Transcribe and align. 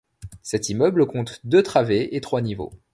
Cet 0.41 0.69
immeuble 0.69 1.05
compte 1.05 1.41
deux 1.43 1.61
travées 1.61 2.15
et 2.15 2.21
trois 2.21 2.41
niveaux. 2.41 2.71